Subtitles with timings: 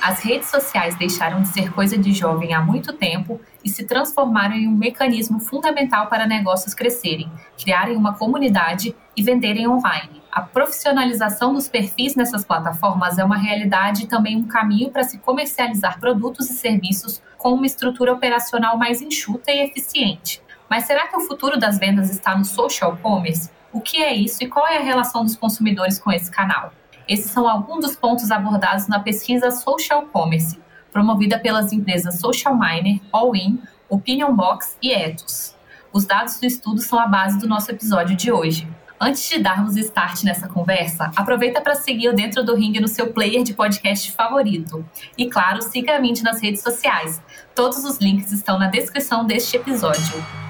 [0.00, 4.54] As redes sociais deixaram de ser coisa de jovem há muito tempo e se transformaram
[4.54, 7.30] em um mecanismo fundamental para negócios crescerem,
[7.62, 10.22] criarem uma comunidade e venderem online.
[10.32, 15.18] A profissionalização dos perfis nessas plataformas é uma realidade e também um caminho para se
[15.18, 20.40] comercializar produtos e serviços com uma estrutura operacional mais enxuta e eficiente.
[20.68, 23.50] Mas será que o futuro das vendas está no social commerce?
[23.70, 26.72] O que é isso e qual é a relação dos consumidores com esse canal?
[27.10, 30.56] Esses são alguns dos pontos abordados na pesquisa Social Commerce,
[30.92, 35.56] promovida pelas empresas Social Miner, Allin, Opinion Box e Ethos.
[35.92, 38.68] Os dados do estudo são a base do nosso episódio de hoje.
[39.00, 43.12] Antes de darmos start nessa conversa, aproveita para seguir o Dentro do Ring no seu
[43.12, 44.84] player de podcast favorito.
[45.18, 47.20] E claro, siga a Mint nas redes sociais.
[47.56, 50.49] Todos os links estão na descrição deste episódio.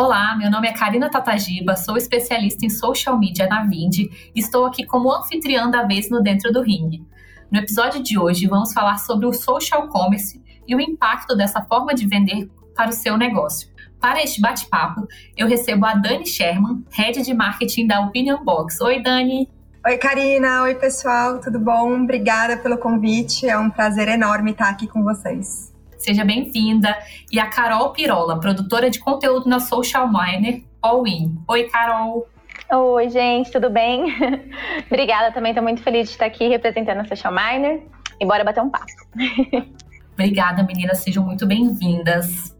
[0.00, 4.64] Olá, meu nome é Karina Tatagiba, sou especialista em social media na Vind e estou
[4.64, 7.06] aqui como anfitriã da vez no Dentro do Ring.
[7.50, 11.94] No episódio de hoje, vamos falar sobre o social commerce e o impacto dessa forma
[11.94, 13.68] de vender para o seu negócio.
[14.00, 18.80] Para este bate-papo, eu recebo a Dani Sherman, Head de Marketing da Opinion Box.
[18.80, 19.50] Oi, Dani!
[19.86, 20.62] Oi, Karina!
[20.62, 21.40] Oi, pessoal!
[21.40, 22.04] Tudo bom?
[22.04, 23.46] Obrigada pelo convite.
[23.46, 25.69] É um prazer enorme estar aqui com vocês
[26.00, 26.96] seja bem-vinda.
[27.30, 31.38] E a Carol Pirola, produtora de conteúdo na Social Miner All In.
[31.46, 32.26] Oi, Carol.
[32.72, 34.04] Oi, gente, tudo bem?
[34.86, 37.82] Obrigada também, estou muito feliz de estar aqui representando a Social Miner
[38.20, 38.86] e bora bater um papo.
[40.14, 42.56] Obrigada, meninas, sejam muito bem-vindas.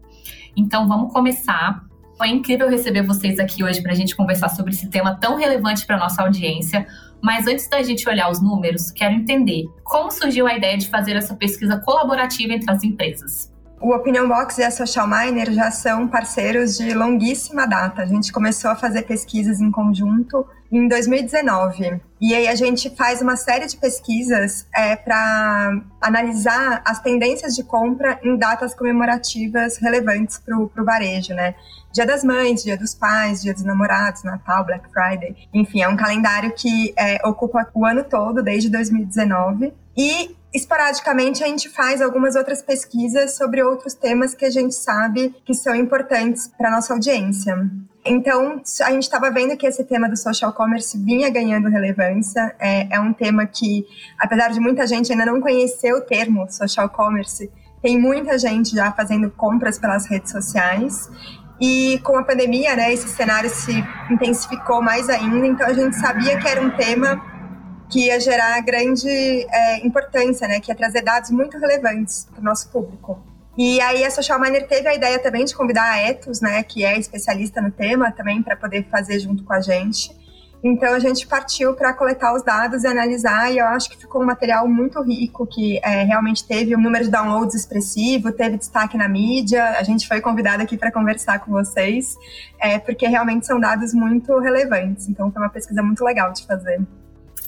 [0.55, 1.83] Então, vamos começar.
[2.17, 5.85] Foi incrível receber vocês aqui hoje para a gente conversar sobre esse tema tão relevante
[5.85, 6.85] para nossa audiência.
[7.21, 11.15] Mas antes da gente olhar os números, quero entender como surgiu a ideia de fazer
[11.15, 13.51] essa pesquisa colaborativa entre as empresas.
[13.79, 18.03] O Opinion Box e a Social Miner já são parceiros de longuíssima data.
[18.03, 22.01] A gente começou a fazer pesquisas em conjunto em 2019.
[22.19, 27.63] E aí a gente faz uma série de pesquisas é, para analisar as tendências de
[27.63, 31.55] compra em datas comemorativas relevantes para o varejo, né?
[31.91, 35.35] Dia das Mães, Dia dos Pais, Dia dos Namorados, Natal, Black Friday.
[35.53, 39.73] Enfim, é um calendário que é, ocupa o ano todo, desde 2019.
[39.97, 45.35] E esporadicamente a gente faz algumas outras pesquisas sobre outros temas que a gente sabe
[45.43, 47.57] que são importantes para nossa audiência.
[48.03, 52.55] Então, a gente estava vendo que esse tema do social commerce vinha ganhando relevância.
[52.59, 53.85] É, é, um tema que,
[54.19, 57.51] apesar de muita gente ainda não conhecer o termo social commerce,
[57.81, 61.09] tem muita gente já fazendo compras pelas redes sociais.
[61.59, 63.71] E com a pandemia, né, esse cenário se
[64.09, 67.21] intensificou mais ainda, então a gente sabia que era um tema
[67.87, 72.43] que ia gerar grande é, importância, né, que ia trazer dados muito relevantes para o
[72.43, 73.30] nosso público.
[73.63, 76.83] E aí a Social Miner teve a ideia também de convidar a Ethos, né, que
[76.83, 80.09] é especialista no tema também, para poder fazer junto com a gente.
[80.63, 84.23] Então a gente partiu para coletar os dados e analisar, e eu acho que ficou
[84.23, 88.97] um material muito rico, que é, realmente teve um número de downloads expressivo, teve destaque
[88.97, 89.77] na mídia.
[89.77, 92.15] A gente foi convidado aqui para conversar com vocês,
[92.59, 95.07] é, porque realmente são dados muito relevantes.
[95.07, 96.81] Então foi uma pesquisa muito legal de fazer.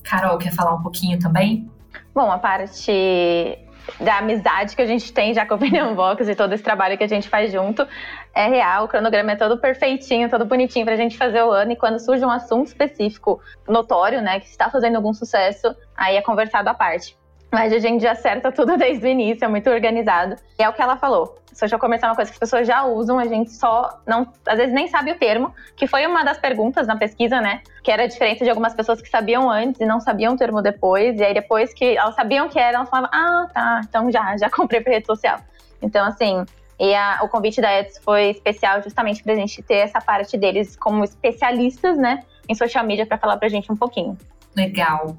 [0.03, 1.67] Carol, quer falar um pouquinho também?
[2.13, 3.57] Bom, a parte
[3.99, 6.97] da amizade que a gente tem já com o Opinion Box e todo esse trabalho
[6.97, 7.87] que a gente faz junto
[8.33, 8.85] é real.
[8.85, 11.71] O cronograma é todo perfeitinho, todo bonitinho pra gente fazer o ano.
[11.71, 16.21] E quando surge um assunto específico, notório, né, que está fazendo algum sucesso, aí é
[16.21, 17.17] conversado à parte.
[17.53, 20.35] Mas a gente já acerta tudo desde o início, é muito organizado.
[20.57, 21.37] E é o que ela falou.
[21.53, 24.57] Social commerce é uma coisa que as pessoas já usam, a gente só não, às
[24.57, 27.61] vezes nem sabe o termo, que foi uma das perguntas na pesquisa, né?
[27.83, 31.19] Que era diferente de algumas pessoas que sabiam antes e não sabiam o termo depois.
[31.19, 34.49] E aí depois que elas sabiam que era, elas falavam, ah, tá, então já, já
[34.51, 35.37] comprei pra rede social.
[35.79, 36.43] Então, assim,
[36.79, 40.75] e a, o convite da Eds foi especial justamente pra gente ter essa parte deles
[40.75, 42.23] como especialistas, né?
[42.49, 44.17] Em social media para falar pra gente um pouquinho.
[44.55, 45.17] Legal.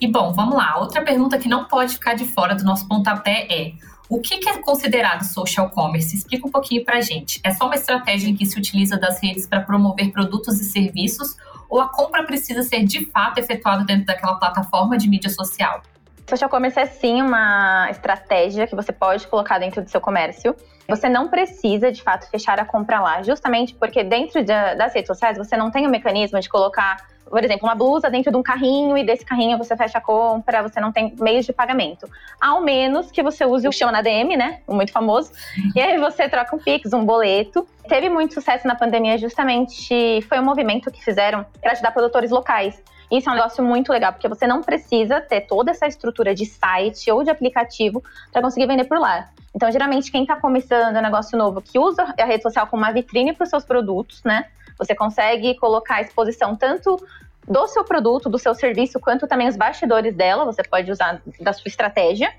[0.00, 0.78] E bom, vamos lá.
[0.78, 3.72] Outra pergunta que não pode ficar de fora do nosso pontapé é:
[4.08, 6.14] o que é considerado social commerce?
[6.14, 7.40] Explica um pouquinho para gente.
[7.42, 11.36] É só uma estratégia em que se utiliza das redes para promover produtos e serviços
[11.68, 15.82] ou a compra precisa ser de fato efetuada dentro daquela plataforma de mídia social?
[16.28, 20.56] Social commerce é sim uma estratégia que você pode colocar dentro do seu comércio.
[20.88, 25.06] Você não precisa, de fato, fechar a compra lá, justamente porque dentro de, das redes
[25.06, 26.96] sociais você não tem o mecanismo de colocar
[27.28, 30.62] por exemplo, uma blusa dentro de um carrinho e desse carrinho você fecha a compra,
[30.62, 32.08] você não tem meios de pagamento.
[32.40, 34.60] Ao menos que você use o chama na DM, né?
[34.66, 35.32] O muito famoso.
[35.74, 37.66] E aí você troca um Pix, um boleto.
[37.88, 42.80] Teve muito sucesso na pandemia, justamente foi um movimento que fizeram para ajudar produtores locais.
[43.10, 46.44] Isso é um negócio muito legal, porque você não precisa ter toda essa estrutura de
[46.44, 49.28] site ou de aplicativo para conseguir vender por lá.
[49.54, 52.92] Então, geralmente, quem está começando um negócio novo, que usa a rede social como uma
[52.92, 54.46] vitrine para os seus produtos, né?
[54.78, 57.00] Você consegue colocar a exposição tanto
[57.48, 61.52] do seu produto, do seu serviço, quanto também os bastidores dela, você pode usar da
[61.52, 62.34] sua estratégia.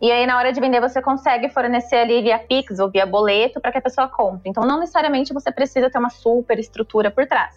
[0.00, 3.60] E aí, na hora de vender, você consegue fornecer ali via Pix ou via boleto
[3.60, 4.50] para que a pessoa compre.
[4.50, 7.54] Então, não necessariamente você precisa ter uma super estrutura por trás.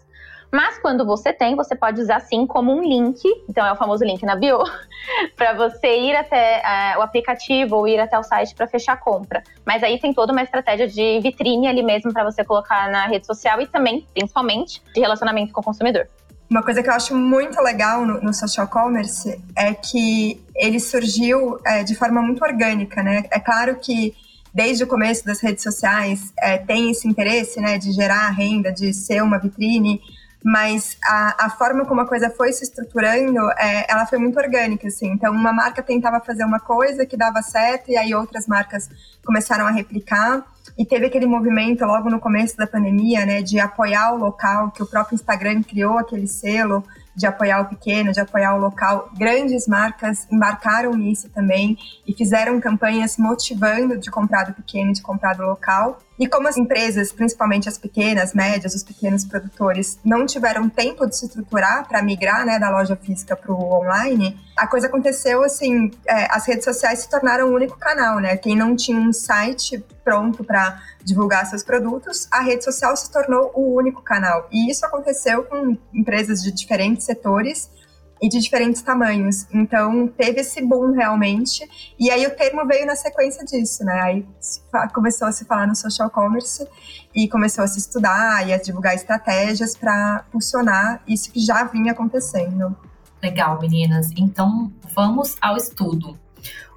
[0.51, 4.04] Mas quando você tem, você pode usar sim como um link, então é o famoso
[4.04, 4.60] link na bio,
[5.38, 6.62] para você ir até
[6.96, 9.44] uh, o aplicativo ou ir até o site para fechar a compra.
[9.66, 13.28] Mas aí tem toda uma estratégia de vitrine ali mesmo para você colocar na rede
[13.28, 16.07] social e também, principalmente, de relacionamento com o consumidor.
[16.50, 21.60] Uma coisa que eu acho muito legal no, no social commerce é que ele surgiu
[21.63, 23.24] é, de forma muito orgânica, né?
[23.31, 24.16] É claro que
[24.51, 28.92] desde o começo das redes sociais é, tem esse interesse, né, de gerar renda, de
[28.94, 30.01] ser uma vitrine,
[30.44, 34.88] mas a, a forma como a coisa foi se estruturando, é, ela foi muito orgânica,
[34.88, 35.07] assim.
[35.07, 38.89] Então, uma marca tentava fazer uma coisa que dava certo, e aí outras marcas
[39.25, 40.45] começaram a replicar.
[40.77, 44.81] E teve aquele movimento logo no começo da pandemia, né, de apoiar o local, que
[44.81, 49.09] o próprio Instagram criou aquele selo de apoiar o pequeno, de apoiar o local.
[49.18, 51.77] Grandes marcas embarcaram nisso também
[52.07, 56.00] e fizeram campanhas motivando de comprar do pequeno, de comprar do local.
[56.19, 61.16] E como as empresas, principalmente as pequenas, médias, os pequenos produtores, não tiveram tempo de
[61.16, 65.89] se estruturar para migrar né, da loja física para o online, a coisa aconteceu assim:
[66.06, 68.36] é, as redes sociais se tornaram o único canal, né?
[68.36, 73.51] Quem não tinha um site pronto para divulgar seus produtos, a rede social se tornou
[73.56, 74.48] o único canal.
[74.51, 77.69] E isso aconteceu com empresas de diferentes setores
[78.21, 79.45] e de diferentes tamanhos.
[79.54, 81.68] Então, teve esse boom realmente.
[81.98, 84.01] E aí o termo veio na sequência disso, né?
[84.01, 84.25] Aí
[84.94, 86.68] começou a se falar no social commerce
[87.16, 91.92] e começou a se estudar e a divulgar estratégias para funcionar isso que já vinha
[91.92, 92.75] acontecendo.
[93.21, 94.12] Legal, meninas.
[94.18, 96.18] Então, vamos ao estudo.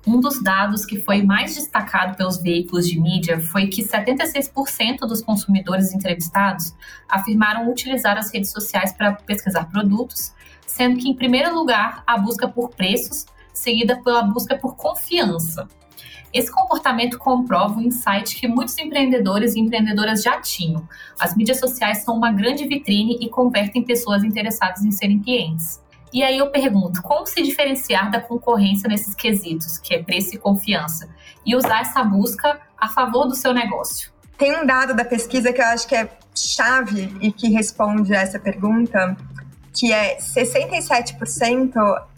[0.04, 5.22] Um dos dados que foi mais destacado pelos veículos de mídia foi que 76% dos
[5.22, 6.74] consumidores entrevistados
[7.08, 10.32] afirmaram utilizar as redes sociais para pesquisar produtos,
[10.66, 15.68] sendo que, em primeiro lugar, a busca por preços, seguida pela busca por confiança.
[16.32, 20.88] Esse comportamento comprova o insight que muitos empreendedores e empreendedoras já tinham.
[21.20, 25.82] As mídias sociais são uma grande vitrine e convertem pessoas interessadas em serem clientes.
[26.10, 30.38] E aí eu pergunto, como se diferenciar da concorrência nesses quesitos, que é preço e
[30.38, 31.08] confiança,
[31.44, 34.10] e usar essa busca a favor do seu negócio?
[34.36, 38.20] Tem um dado da pesquisa que eu acho que é chave e que responde a
[38.20, 39.16] essa pergunta,
[39.72, 41.72] que é 67%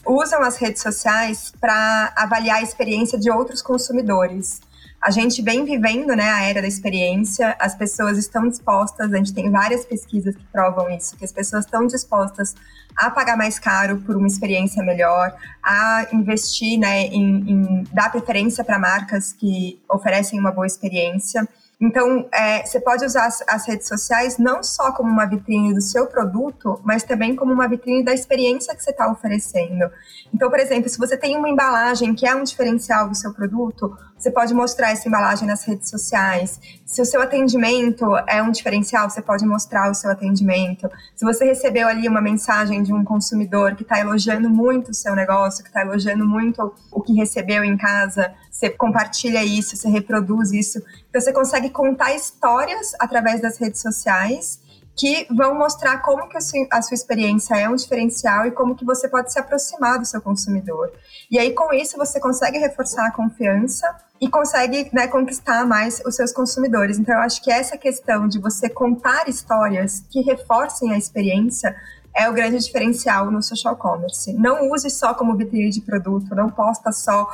[0.07, 4.61] usam as redes sociais para avaliar a experiência de outros consumidores.
[5.01, 9.35] A gente vem vivendo né, a era da experiência, as pessoas estão dispostas, a gente
[9.35, 12.55] tem várias pesquisas que provam isso, que as pessoas estão dispostas
[12.97, 18.65] a pagar mais caro por uma experiência melhor, a investir né, em, em dar preferência
[18.65, 21.47] para marcas que oferecem uma boa experiência.
[21.85, 25.83] Então, é, você pode usar as, as, redes sociais não só como uma vitrine do
[25.83, 29.91] seu produto, mas também como uma vitrine da experiência que você está oferecendo.
[30.33, 33.95] Então, por exemplo, se você tem uma embalagem que é um diferencial do seu produto,
[34.17, 36.61] você pode mostrar essa embalagem nas redes sociais.
[36.87, 40.89] Se o seu atendimento é um diferencial, você pode mostrar o seu atendimento.
[41.15, 45.15] Se você recebeu ali uma mensagem de um consumidor que está elogiando muito o seu
[45.15, 50.53] negócio, que está elogiando muito o que recebeu em casa, você compartilha isso, você reproduz
[50.53, 50.83] isso.
[51.11, 54.64] Então, você consegue contar histórias através das redes sociais
[54.97, 58.77] que vão mostrar como que a sua, a sua, experiência é um diferencial e como
[58.77, 60.93] que você pode se aproximar do seu consumidor.
[61.31, 66.15] E aí, com isso, você consegue reforçar a confiança e consegue né, conquistar mais os
[66.15, 66.99] seus consumidores.
[66.99, 71.75] Então, eu acho que essa questão de você contar histórias que reforcem a experiência
[72.15, 74.33] é o grande diferencial no social commerce.
[74.33, 77.29] Não use só como vitrine de produto, não posta só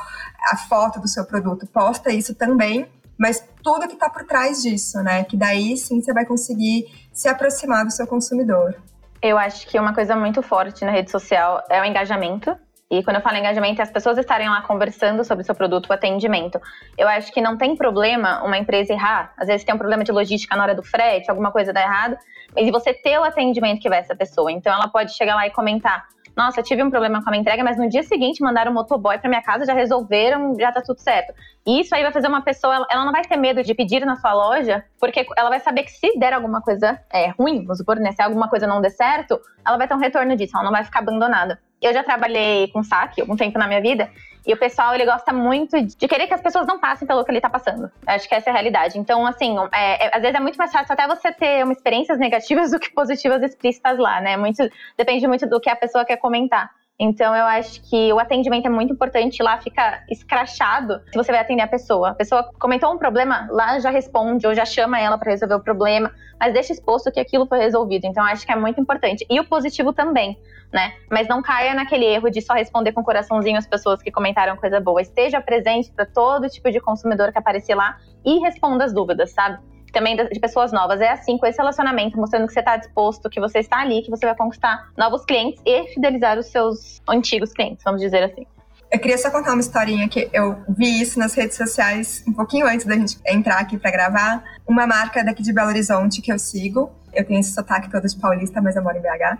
[0.51, 2.87] a foto do seu produto, posta isso também,
[3.17, 5.23] mas tudo que está por trás disso, né?
[5.23, 8.75] Que daí sim você vai conseguir se aproximar do seu consumidor.
[9.21, 12.55] Eu acho que uma coisa muito forte na rede social é o engajamento.
[12.89, 15.87] E quando eu falo engajamento, é as pessoas estarem lá conversando sobre o seu produto,
[15.87, 16.59] o atendimento.
[16.97, 19.33] Eu acho que não tem problema uma empresa errar.
[19.37, 22.17] Às vezes tem um problema de logística na hora do frete, alguma coisa dá errado.
[22.53, 24.51] Mas você ter o atendimento que vai essa pessoa.
[24.51, 27.63] Então ela pode chegar lá e comentar: nossa, tive um problema com a minha entrega,
[27.63, 30.99] mas no dia seguinte mandaram um motoboy para minha casa, já resolveram, já tá tudo
[30.99, 31.33] certo.
[31.65, 34.15] E isso aí vai fazer uma pessoa, ela não vai ter medo de pedir na
[34.15, 37.97] sua loja, porque ela vai saber que se der alguma coisa é, ruim, vamos supor,
[37.97, 40.71] né, se alguma coisa não der certo, ela vai ter um retorno disso, ela não
[40.71, 41.59] vai ficar abandonada.
[41.81, 44.09] Eu já trabalhei com saque algum tempo na minha vida,
[44.45, 47.31] e o pessoal, ele gosta muito de querer que as pessoas não passem pelo que
[47.31, 47.91] ele tá passando.
[48.07, 48.97] Acho que essa é a realidade.
[48.97, 52.17] Então, assim, é, é, às vezes é muito mais fácil até você ter uma experiências
[52.17, 54.37] negativas do que positivas explícitas lá, né?
[54.37, 54.67] Muito,
[54.97, 56.71] depende muito do que a pessoa quer comentar.
[57.03, 59.41] Então, eu acho que o atendimento é muito importante.
[59.41, 62.11] Lá fica escrachado se você vai atender a pessoa.
[62.11, 65.59] A pessoa comentou um problema, lá já responde ou já chama ela para resolver o
[65.59, 68.05] problema, mas deixa exposto que aquilo foi resolvido.
[68.05, 69.25] Então, eu acho que é muito importante.
[69.27, 70.37] E o positivo também
[70.71, 70.93] né?
[71.09, 74.79] Mas não caia naquele erro de só responder com coraçãozinho as pessoas que comentaram coisa
[74.79, 75.01] boa.
[75.01, 79.59] Esteja presente para todo tipo de consumidor que aparecer lá e responda as dúvidas, sabe?
[79.91, 81.01] Também de pessoas novas.
[81.01, 84.09] É assim, com esse relacionamento, mostrando que você está disposto, que você está ali, que
[84.09, 88.45] você vai conquistar novos clientes e fidelizar os seus antigos clientes, vamos dizer assim.
[88.91, 92.67] Eu queria só contar uma historinha que eu vi isso nas redes sociais um pouquinho
[92.67, 94.43] antes da gente entrar aqui para gravar.
[94.67, 96.91] Uma marca daqui de Belo Horizonte que eu sigo.
[97.13, 99.37] Eu tenho esse sotaque todo de paulista, mas eu moro em BH.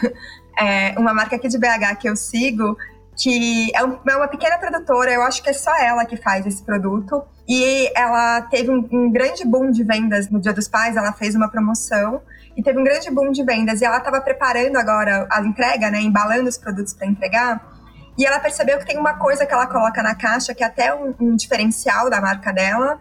[0.58, 2.78] é uma marca aqui de BH que eu sigo,
[3.16, 6.62] que é, é uma pequena produtora, eu acho que é só ela que faz esse
[6.62, 7.22] produto.
[7.48, 11.34] E ela teve um, um, grande boom de vendas no Dia dos Pais, ela fez
[11.34, 12.20] uma promoção
[12.56, 13.80] e teve um grande boom de vendas.
[13.80, 17.74] E ela estava preparando agora a entrega, né, embalando os produtos para entregar.
[18.18, 20.94] E ela percebeu que tem uma coisa que ela coloca na caixa, que é até
[20.94, 22.98] um, um diferencial da marca dela,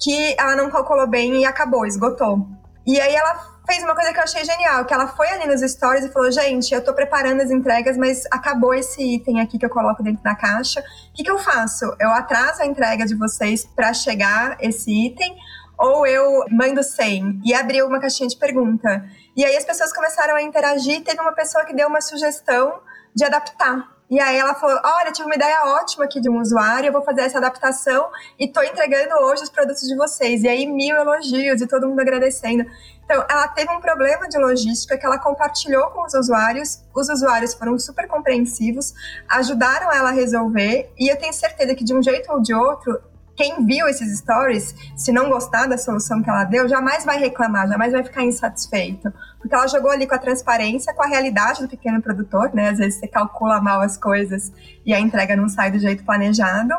[0.00, 2.46] que ela não calculou bem e acabou, esgotou.
[2.86, 5.60] E aí ela fez uma coisa que eu achei genial, que ela foi ali nos
[5.60, 9.66] stories e falou, gente, eu tô preparando as entregas, mas acabou esse item aqui que
[9.66, 10.80] eu coloco dentro da caixa.
[10.80, 11.84] O que, que eu faço?
[12.00, 15.36] Eu atraso a entrega de vocês para chegar esse item
[15.78, 17.38] ou eu mando sem?
[17.44, 19.04] E abriu uma caixinha de pergunta.
[19.36, 22.80] E aí as pessoas começaram a interagir, teve uma pessoa que deu uma sugestão
[23.14, 23.98] de adaptar.
[24.10, 27.02] E aí ela falou: Olha, tive uma ideia ótima aqui de um usuário, eu vou
[27.02, 28.08] fazer essa adaptação
[28.38, 30.42] e tô entregando hoje os produtos de vocês.
[30.42, 32.64] E aí, mil elogios e todo mundo agradecendo.
[33.08, 36.84] Então, ela teve um problema de logística que ela compartilhou com os usuários.
[36.94, 38.92] Os usuários foram super compreensivos,
[39.26, 40.92] ajudaram ela a resolver.
[40.98, 43.00] E eu tenho certeza que, de um jeito ou de outro,
[43.34, 47.66] quem viu esses stories, se não gostar da solução que ela deu, jamais vai reclamar,
[47.66, 49.10] jamais vai ficar insatisfeito.
[49.38, 52.68] Porque ela jogou ali com a transparência, com a realidade do pequeno produtor, né?
[52.68, 54.52] Às vezes você calcula mal as coisas
[54.84, 56.74] e a entrega não sai do jeito planejado.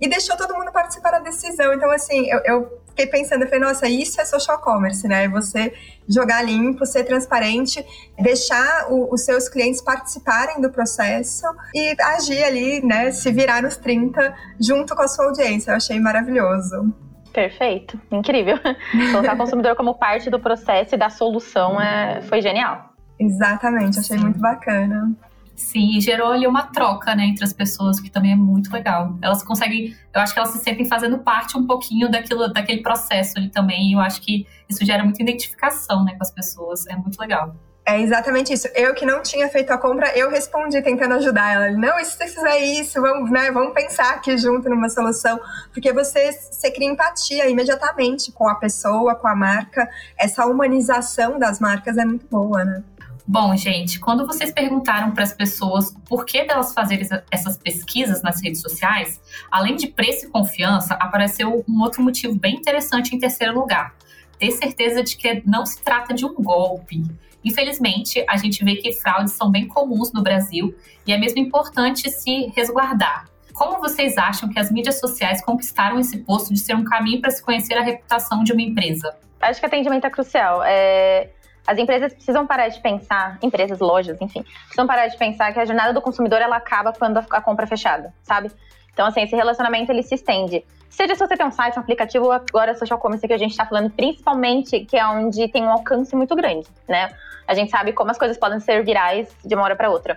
[0.00, 1.74] E deixou todo mundo participar da decisão.
[1.74, 5.28] Então, assim, eu, eu fiquei pensando, eu falei, nossa, isso é social commerce, né?
[5.28, 5.72] Você
[6.08, 7.84] jogar limpo, ser transparente,
[8.18, 13.10] deixar o, os seus clientes participarem do processo e agir ali, né?
[13.10, 15.70] Se virar nos 30 junto com a sua audiência.
[15.70, 16.94] Eu achei maravilhoso.
[17.32, 18.58] Perfeito, incrível.
[19.12, 22.92] Colocar o consumidor como parte do processo e da solução é, foi genial.
[23.18, 25.12] Exatamente, achei muito bacana.
[25.54, 29.16] Sim, e gerou ali uma troca, né, entre as pessoas, que também é muito legal.
[29.20, 33.38] Elas conseguem, eu acho que elas se sentem fazendo parte um pouquinho daquilo, daquele processo
[33.38, 36.96] ali também, e eu acho que isso gera muita identificação, né, com as pessoas, é
[36.96, 37.54] muito legal.
[37.84, 38.68] É exatamente isso.
[38.76, 41.70] Eu que não tinha feito a compra, eu respondi tentando ajudar ela.
[41.72, 45.40] Não, e se você fizer isso, vamos, né, vamos pensar aqui junto numa solução.
[45.72, 49.90] Porque você, você cria empatia imediatamente com a pessoa, com a marca.
[50.16, 52.84] Essa humanização das marcas é muito boa, né?
[53.26, 58.42] Bom, gente, quando vocês perguntaram para as pessoas por que delas fazerem essas pesquisas nas
[58.42, 63.54] redes sociais, além de preço e confiança, apareceu um outro motivo bem interessante em terceiro
[63.54, 63.94] lugar:
[64.38, 67.02] ter certeza de que não se trata de um golpe.
[67.44, 70.74] Infelizmente, a gente vê que fraudes são bem comuns no Brasil
[71.06, 73.28] e é mesmo importante se resguardar.
[73.52, 77.30] Como vocês acham que as mídias sociais conquistaram esse posto de ser um caminho para
[77.30, 79.14] se conhecer a reputação de uma empresa?
[79.40, 80.62] Acho que atendimento é crucial.
[80.64, 81.30] É
[81.66, 85.64] as empresas precisam parar de pensar, empresas, lojas, enfim, precisam parar de pensar que a
[85.64, 88.50] jornada do consumidor ela acaba quando a compra é fechada, sabe?
[88.92, 90.64] Então, assim, esse relacionamento ele se estende.
[90.90, 93.64] Seja se você tem um site, um aplicativo, agora social commerce que a gente está
[93.64, 97.10] falando, principalmente que é onde tem um alcance muito grande, né?
[97.46, 100.16] A gente sabe como as coisas podem ser virais de uma hora para outra.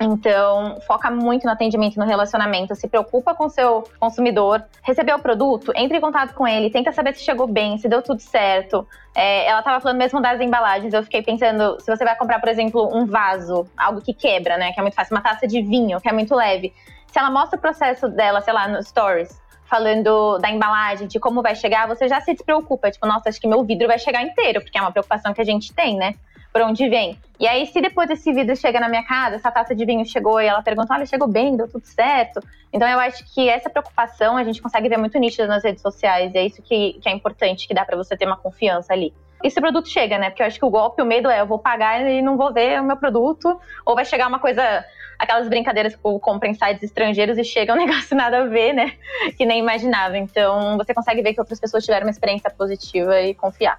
[0.00, 5.72] Então, foca muito no atendimento, no relacionamento, se preocupa com seu consumidor, recebeu o produto,
[5.74, 8.86] entre em contato com ele, tenta saber se chegou bem, se deu tudo certo.
[9.12, 12.48] É, ela estava falando mesmo das embalagens, eu fiquei pensando, se você vai comprar, por
[12.48, 16.00] exemplo, um vaso, algo que quebra, né, que é muito fácil, uma taça de vinho,
[16.00, 16.72] que é muito leve.
[17.08, 19.36] Se ela mostra o processo dela, sei lá, no stories,
[19.68, 22.90] falando da embalagem, de como vai chegar, você já se despreocupa.
[22.90, 25.44] Tipo, nossa, acho que meu vidro vai chegar inteiro, porque é uma preocupação que a
[25.44, 26.14] gente tem, né?
[26.52, 27.18] Por onde vem.
[27.38, 30.40] E aí, se depois esse vidro chega na minha casa, essa taça de vinho chegou
[30.40, 32.40] e ela pergunta, olha, chegou bem, deu tudo certo.
[32.72, 36.34] Então, eu acho que essa preocupação a gente consegue ver muito nítida nas redes sociais.
[36.34, 39.14] E é isso que, que é importante, que dá para você ter uma confiança ali.
[39.42, 40.30] e se o produto chega, né?
[40.30, 42.52] Porque eu acho que o golpe, o medo é eu vou pagar e não vou
[42.52, 44.84] ver o meu produto, ou vai chegar uma coisa,
[45.16, 48.94] aquelas brincadeiras que compra em sites estrangeiros e chega um negócio nada a ver, né?
[49.36, 50.18] Que nem imaginava.
[50.18, 53.78] Então você consegue ver que outras pessoas tiveram uma experiência positiva e confiar.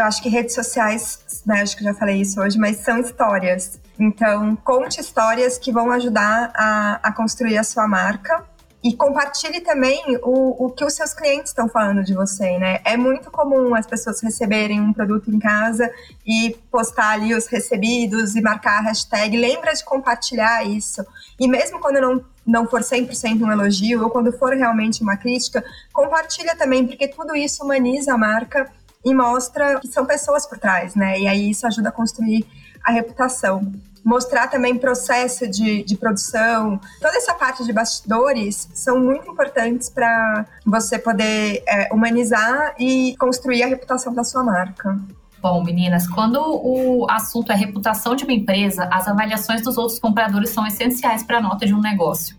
[0.00, 3.78] Eu acho que redes sociais, né, acho que já falei isso hoje, mas são histórias.
[3.98, 8.42] Então, conte histórias que vão ajudar a, a construir a sua marca
[8.82, 12.80] e compartilhe também o, o que os seus clientes estão falando de você, né?
[12.82, 15.92] É muito comum as pessoas receberem um produto em casa
[16.26, 19.36] e postar ali os recebidos e marcar a hashtag.
[19.36, 21.04] Lembra de compartilhar isso.
[21.38, 25.62] E mesmo quando não, não for 100% um elogio ou quando for realmente uma crítica,
[25.92, 28.72] compartilha também, porque tudo isso humaniza a marca
[29.04, 31.18] e mostra que são pessoas por trás, né?
[31.18, 32.46] E aí isso ajuda a construir
[32.84, 33.72] a reputação
[34.04, 36.80] mostrar também processo de, de produção.
[37.00, 43.62] Toda essa parte de bastidores são muito importantes para você poder é, humanizar e construir
[43.62, 44.98] a reputação da sua marca.
[45.42, 50.50] Bom, meninas, quando o assunto é reputação de uma empresa, as avaliações dos outros compradores
[50.50, 52.36] são essenciais para a nota de um negócio.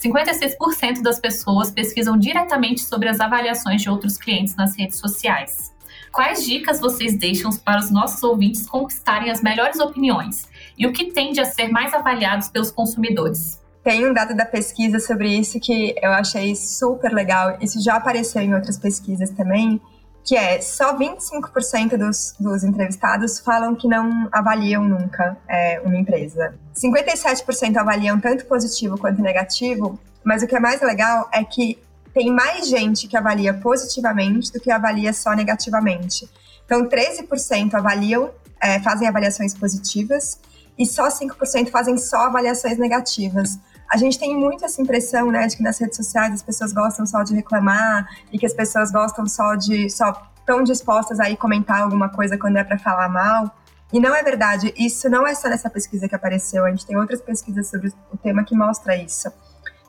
[0.00, 5.73] 56% das pessoas pesquisam diretamente sobre as avaliações de outros clientes nas redes sociais.
[6.14, 10.48] Quais dicas vocês deixam para os nossos ouvintes conquistarem as melhores opiniões?
[10.76, 13.60] e o que tende a ser mais avaliados pelos consumidores.
[13.82, 17.58] Tem um dado da pesquisa sobre isso que eu achei super legal.
[17.60, 19.80] Isso já apareceu em outras pesquisas também,
[20.24, 26.54] que é só 25% dos, dos entrevistados falam que não avaliam nunca é, uma empresa.
[26.74, 31.78] 57% avaliam tanto positivo quanto negativo, mas o que é mais legal é que
[32.14, 36.30] tem mais gente que avalia positivamente do que avalia só negativamente.
[36.64, 38.30] Então, 13% avaliam,
[38.62, 40.38] é, fazem avaliações positivas
[40.78, 43.58] e só 5% fazem só avaliações negativas.
[43.90, 47.04] A gente tem muito essa impressão, né, de que nas redes sociais as pessoas gostam
[47.04, 51.36] só de reclamar e que as pessoas gostam só de só estão dispostas a ir
[51.36, 53.50] comentar alguma coisa quando é para falar mal.
[53.92, 54.72] E não é verdade.
[54.76, 56.64] Isso não é só nessa pesquisa que apareceu.
[56.64, 59.32] A gente tem outras pesquisas sobre o tema que mostra isso.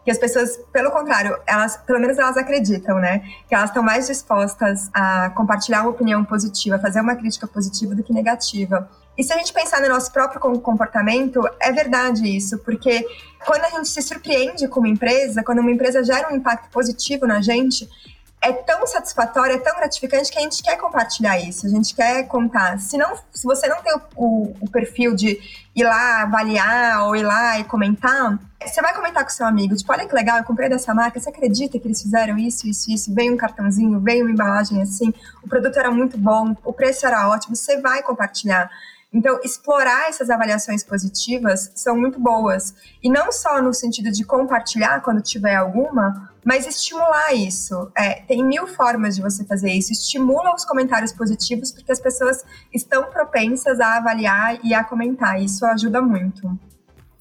[0.06, 3.24] Que as pessoas, pelo contrário, elas, pelo menos elas acreditam, né?
[3.50, 8.04] Que elas estão mais dispostas a compartilhar uma opinião positiva, fazer uma crítica positiva do
[8.04, 8.88] que negativa.
[9.18, 13.06] E se a gente pensar no nosso próprio comportamento, é verdade isso, porque
[13.46, 17.26] quando a gente se surpreende com uma empresa, quando uma empresa gera um impacto positivo
[17.26, 17.90] na gente,
[18.46, 22.28] é tão satisfatório, é tão gratificante que a gente quer compartilhar isso, a gente quer
[22.28, 22.78] contar.
[22.80, 25.40] Se, não, se você não tem o, o, o perfil de
[25.76, 29.92] ir lá avaliar ou ir lá e comentar, você vai comentar com seu amigo, tipo,
[29.92, 33.14] olha que legal, eu comprei dessa marca, você acredita que eles fizeram isso, isso, isso,
[33.14, 35.12] veio um cartãozinho, veio uma embalagem assim,
[35.44, 38.70] o produto era muito bom, o preço era ótimo, você vai compartilhar.
[39.12, 42.76] Então, explorar essas avaliações positivas são muito boas.
[43.02, 47.92] E não só no sentido de compartilhar quando tiver alguma, mas estimular isso.
[47.98, 49.92] É, tem mil formas de você fazer isso.
[49.92, 55.42] Estimula os comentários positivos, porque as pessoas estão propensas a avaliar e a comentar.
[55.42, 56.48] Isso ajuda muito.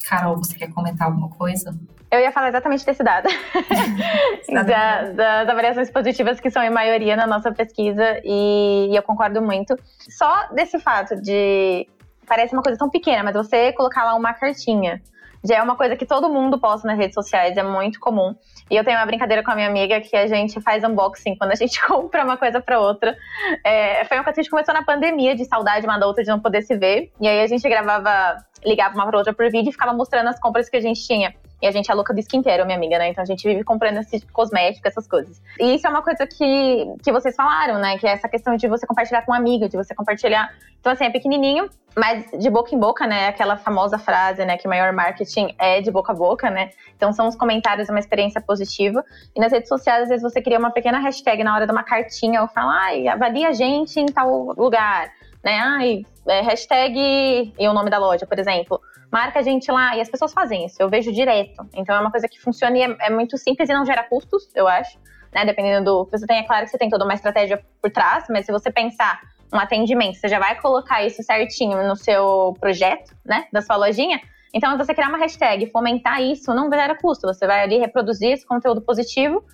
[0.07, 1.75] Carol, você quer comentar alguma coisa?
[2.11, 3.27] Eu ia falar exatamente desse dado.
[4.53, 9.41] da, das avaliações positivas que são em maioria na nossa pesquisa e, e eu concordo
[9.41, 9.75] muito.
[10.11, 11.89] Só desse fato de.
[12.27, 15.03] Parece uma coisa tão pequena, mas você colocar lá uma cartinha
[15.45, 18.35] já é uma coisa que todo mundo posta nas redes sociais, é muito comum.
[18.71, 21.53] E eu tenho uma brincadeira com a minha amiga que a gente faz unboxing quando
[21.53, 23.15] a gente compra uma coisa para outra.
[23.63, 26.25] É, foi uma coisa que a gente começou na pandemia, de saudade uma da outra,
[26.25, 27.13] de não poder se ver.
[27.21, 30.41] E aí a gente gravava, ligava uma pra outra por vídeo e ficava mostrando as
[30.41, 31.35] compras que a gente tinha.
[31.65, 33.09] E a gente é louca do skincare, minha amiga, né?
[33.09, 35.41] Então a gente vive comprando esse cosmético, essas coisas.
[35.59, 37.97] E isso é uma coisa que, que vocês falaram, né?
[37.97, 40.55] Que é essa questão de você compartilhar com um amigo, de você compartilhar.
[40.79, 43.29] Então, assim, é pequenininho, mas de boca em boca, né?
[43.29, 44.59] Aquela famosa frase, né?
[44.59, 46.69] Que maior marketing é de boca a boca, né?
[46.95, 49.03] Então são os comentários, uma experiência positiva.
[49.35, 51.83] E nas redes sociais, às vezes você cria uma pequena hashtag na hora de uma
[51.83, 55.11] cartinha, ou fala, ai, avalia a gente em tal lugar,
[55.43, 55.61] né?
[55.61, 58.79] Ai, é, hashtag e o nome da loja, por exemplo
[59.15, 59.97] marca a gente lá.
[59.97, 61.65] E as pessoas fazem isso, eu vejo direto.
[61.73, 64.51] Então é uma coisa que funciona e é, é muito simples e não gera custos,
[64.57, 64.99] eu acho.
[65.33, 65.45] Né?
[65.45, 68.25] Dependendo do que você tem, é claro que você tem toda uma estratégia por trás,
[68.29, 69.21] mas se você pensar
[69.53, 73.47] um atendimento, você já vai colocar isso certinho no seu projeto, né?
[73.53, 74.21] Da sua lojinha.
[74.53, 77.27] Então, você criar uma hashtag, fomentar isso, não gera custo.
[77.29, 79.45] Você vai ali reproduzir esse conteúdo positivo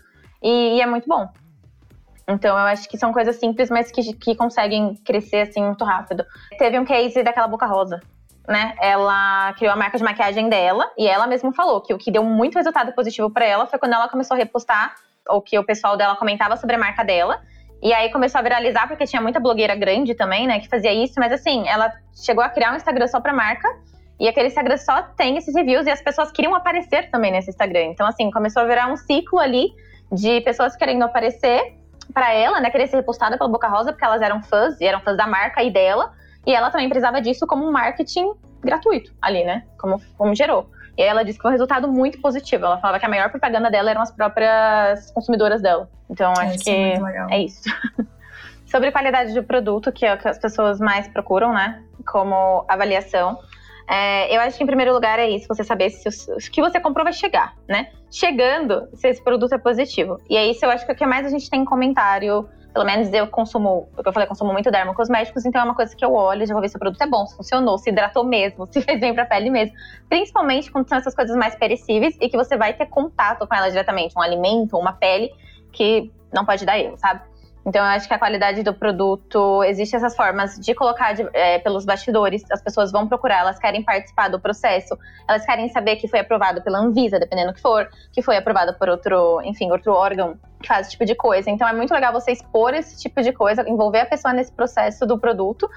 [0.43, 1.29] e, e é muito bom.
[2.27, 6.25] Então, eu acho que são coisas simples, mas que, que conseguem crescer assim muito rápido.
[6.59, 8.01] Teve um case daquela boca rosa,
[8.51, 8.75] né?
[8.81, 12.25] Ela criou a marca de maquiagem dela e ela mesma falou que o que deu
[12.25, 14.95] muito resultado positivo para ela foi quando ela começou a repostar
[15.29, 17.41] o que o pessoal dela comentava sobre a marca dela.
[17.81, 21.15] E aí começou a viralizar porque tinha muita blogueira grande também, né, que fazia isso,
[21.17, 23.69] mas assim, ela chegou a criar um Instagram só pra marca.
[24.19, 27.85] E aquele Instagram só tem esses reviews e as pessoas queriam aparecer também nesse Instagram.
[27.85, 29.73] Então, assim, começou a virar um ciclo ali
[30.13, 31.75] de pessoas querendo aparecer
[32.13, 35.01] para ela, né, querer ser repostada pela Boca Rosa, porque elas eram fãs, e eram
[35.01, 36.13] fãs da marca e dela,
[36.47, 40.71] e ela também precisava disso como um marketing gratuito ali, né, como, como gerou.
[40.97, 42.67] E ela disse que foi um resultado muito positivo.
[42.67, 45.89] Ela falava que a maior propaganda dela eram as próprias consumidoras dela.
[46.11, 47.01] Então, é, acho que é,
[47.31, 47.63] é isso.
[48.67, 53.39] Sobre qualidade do produto, que é o que as pessoas mais procuram, né, como avaliação.
[53.89, 56.61] É, eu acho que em primeiro lugar é isso, você saber se o, o, que
[56.61, 57.91] você comprou vai chegar, né?
[58.09, 60.21] Chegando, se esse produto é positivo.
[60.31, 62.85] E é isso, eu acho que o que mais a gente tem em comentário, pelo
[62.85, 66.15] menos eu consumo, porque eu falei, consumo muito dermocosméticos, então é uma coisa que eu
[66.15, 68.81] olho, já vou ver se o produto é bom, se funcionou, se hidratou mesmo, se
[68.81, 69.75] fez bem pra pele mesmo.
[70.09, 73.69] Principalmente quando são essas coisas mais perecíveis e que você vai ter contato com ela
[73.69, 75.31] diretamente, um alimento, uma pele
[75.73, 77.23] que não pode dar erro, sabe?
[77.67, 81.59] Então, eu acho que a qualidade do produto, existem essas formas de colocar de, é,
[81.59, 84.97] pelos bastidores, as pessoas vão procurar, elas querem participar do processo,
[85.29, 88.75] elas querem saber que foi aprovado pela Anvisa, dependendo do que for, que foi aprovado
[88.79, 91.51] por outro, enfim, outro órgão que faz esse tipo de coisa.
[91.51, 95.07] Então, é muito legal você expor esse tipo de coisa, envolver a pessoa nesse processo
[95.07, 95.69] do produto.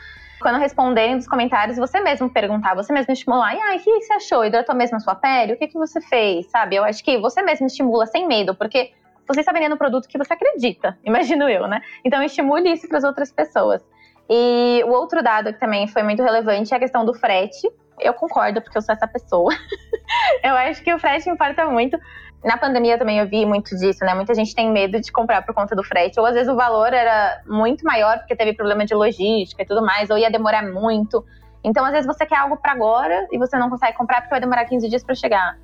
[0.41, 4.13] Quando responderem nos comentários, você mesmo perguntar, você mesmo estimular, e aí, o que você
[4.13, 4.43] achou?
[4.43, 5.53] Hidratou mesmo a sua pele?
[5.53, 6.47] O que, que você fez?
[6.47, 6.75] Sabe?
[6.75, 8.91] Eu acho que você mesmo estimula sem medo, porque
[9.27, 11.81] você está vendendo um produto que você acredita, imagino eu, né?
[12.03, 13.81] Então estimule isso para as outras pessoas.
[14.29, 17.69] E o outro dado que também foi muito relevante é a questão do frete.
[17.99, 19.53] Eu concordo, porque eu sou essa pessoa.
[20.43, 21.97] eu acho que o frete importa muito.
[22.43, 24.13] Na pandemia também eu vi muito disso, né?
[24.13, 26.91] Muita gente tem medo de comprar por conta do frete, ou às vezes o valor
[26.93, 31.23] era muito maior porque teve problema de logística e tudo mais, ou ia demorar muito.
[31.63, 34.41] Então, às vezes você quer algo para agora e você não consegue comprar porque vai
[34.41, 35.57] demorar 15 dias para chegar.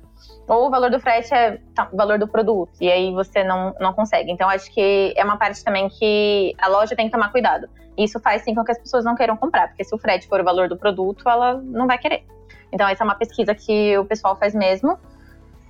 [0.48, 3.74] Ou o valor do frete é tá, o valor do produto, e aí você não,
[3.78, 4.32] não consegue.
[4.32, 7.68] Então, acho que é uma parte também que a loja tem que tomar cuidado.
[7.98, 10.40] Isso faz sim com que as pessoas não queiram comprar, porque se o frete for
[10.40, 12.24] o valor do produto, ela não vai querer.
[12.72, 14.98] Então, essa é uma pesquisa que o pessoal faz mesmo.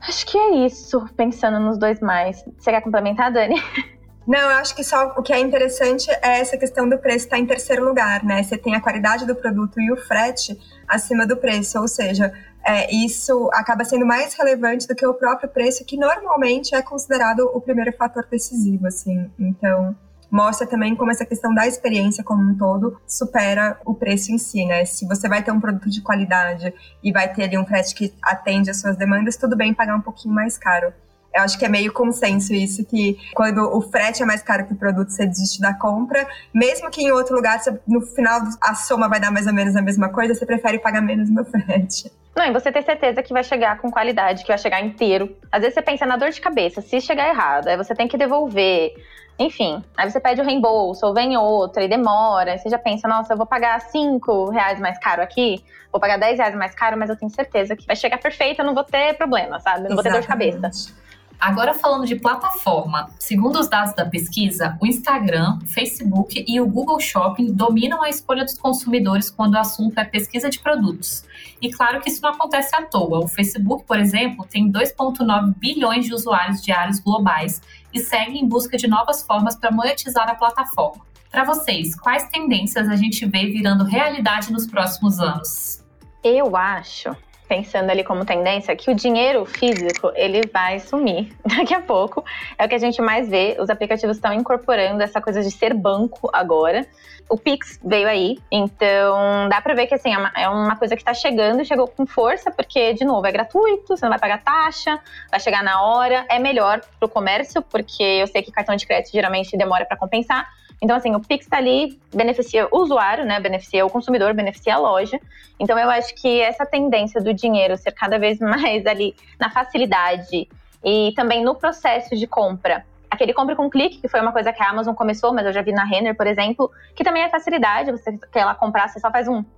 [0.00, 2.42] Acho que é isso, pensando nos dois mais.
[2.58, 3.56] Você quer complementar, Dani?
[4.26, 7.38] Não, eu acho que só o que é interessante é essa questão do preço estar
[7.38, 8.42] em terceiro lugar, né?
[8.42, 12.32] Você tem a qualidade do produto e o frete acima do preço, ou seja,
[12.64, 17.50] é, isso acaba sendo mais relevante do que o próprio preço, que normalmente é considerado
[17.52, 19.30] o primeiro fator decisivo, assim.
[19.38, 19.96] Então,
[20.30, 24.64] mostra também como essa questão da experiência como um todo supera o preço em si,
[24.64, 24.84] né?
[24.84, 28.14] Se você vai ter um produto de qualidade e vai ter ali um frete que
[28.22, 30.92] atende às suas demandas, tudo bem pagar um pouquinho mais caro.
[31.34, 34.72] Eu acho que é meio consenso isso, que quando o frete é mais caro que
[34.72, 36.26] o produto, você desiste da compra.
[36.52, 39.82] Mesmo que em outro lugar, no final a soma vai dar mais ou menos a
[39.82, 42.10] mesma coisa, você prefere pagar menos no frete.
[42.36, 45.36] Não, e você ter certeza que vai chegar com qualidade, que vai chegar inteiro.
[45.52, 48.16] Às vezes você pensa na dor de cabeça, se chegar errado, aí você tem que
[48.16, 48.92] devolver.
[49.40, 52.52] Enfim, aí você pede o reembolso, ou vem outra e demora.
[52.52, 56.18] Aí você já pensa, nossa, eu vou pagar 5 reais mais caro aqui, vou pagar
[56.18, 58.84] 10 reais mais caro, mas eu tenho certeza que vai chegar perfeito, eu não vou
[58.84, 59.88] ter problema, sabe?
[59.88, 59.94] não Exatamente.
[59.94, 60.94] vou ter dor de cabeça.
[61.40, 67.00] Agora falando de plataforma, segundo os dados da pesquisa, o Instagram, Facebook e o Google
[67.00, 71.24] Shopping dominam a escolha dos consumidores quando o assunto é pesquisa de produtos.
[71.60, 73.24] E claro que isso não acontece à toa.
[73.24, 77.60] O Facebook, por exemplo, tem 2,9 bilhões de usuários diários globais
[77.92, 81.04] e segue em busca de novas formas para monetizar a plataforma.
[81.30, 85.84] Para vocês, quais tendências a gente vê virando realidade nos próximos anos?
[86.24, 87.14] Eu acho
[87.50, 92.24] pensando ali como tendência, que o dinheiro físico ele vai sumir daqui a pouco.
[92.56, 93.56] É o que a gente mais vê.
[93.58, 96.86] Os aplicativos estão incorporando essa coisa de ser banco agora.
[97.28, 101.02] O Pix veio aí, então dá para ver que assim é uma, é coisa que
[101.02, 104.98] está chegando, chegou com força, porque de novo é gratuito, você não vai pagar taxa,
[105.28, 108.86] vai chegar na hora, é melhor para o comércio, porque eu sei que cartão de
[108.86, 110.48] crédito geralmente demora para compensar.
[110.82, 113.38] Então, assim, o Pix está ali, beneficia o usuário, né?
[113.38, 115.20] Beneficia o consumidor, beneficia a loja.
[115.58, 120.48] Então, eu acho que essa tendência do dinheiro ser cada vez mais ali na facilidade
[120.82, 122.84] e também no processo de compra.
[123.10, 125.60] Aquele compra com clique, que foi uma coisa que a Amazon começou, mas eu já
[125.60, 127.90] vi na Renner, por exemplo, que também é facilidade.
[127.90, 129.44] Você quer lá comprar, você só faz um.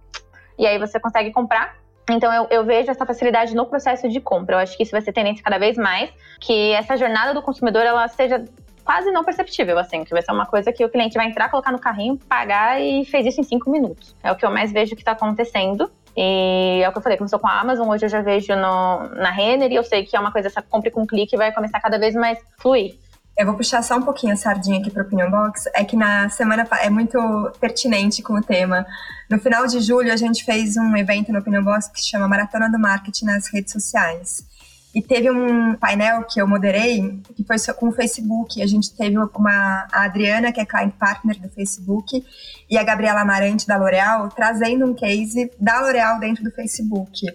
[0.58, 1.74] E aí você consegue comprar.
[2.10, 4.56] Então eu, eu, vejo essa facilidade no processo de compra.
[4.56, 7.82] Eu acho que isso vai ser tendência cada vez mais, que essa jornada do consumidor
[7.82, 8.44] ela seja
[8.84, 11.72] quase não perceptível, assim, que vai ser uma coisa que o cliente vai entrar, colocar
[11.72, 14.14] no carrinho, pagar e fez isso em cinco minutos.
[14.22, 15.90] É o que eu mais vejo que está acontecendo.
[16.16, 19.08] E é o que eu falei, começou com a Amazon, hoje eu já vejo no,
[19.14, 21.80] na Renner e eu sei que é uma coisa, essa compra com clique vai começar
[21.80, 22.98] cada vez mais fluir.
[23.36, 25.70] Eu vou puxar só um pouquinho a sardinha aqui para o Opinion Box.
[25.74, 27.18] É que na semana é muito
[27.58, 28.86] pertinente com o tema.
[29.30, 32.28] No final de julho, a gente fez um evento no Opinion Box que se chama
[32.28, 34.46] Maratona do Marketing nas redes sociais.
[34.94, 38.62] E teve um painel que eu moderei, que foi com o Facebook.
[38.62, 42.24] A gente teve uma a Adriana, que é client partner do Facebook,
[42.68, 47.26] e a Gabriela Amarante, da L'Oréal, trazendo um case da L'Oréal dentro do Facebook.